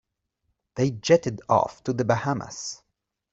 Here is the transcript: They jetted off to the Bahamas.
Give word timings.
They 0.77 0.89
jetted 0.89 1.41
off 1.47 1.83
to 1.83 1.93
the 1.93 2.03
Bahamas. 2.03 2.81